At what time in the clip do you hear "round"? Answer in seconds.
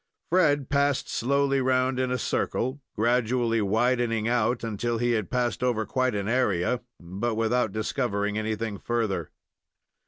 1.61-1.99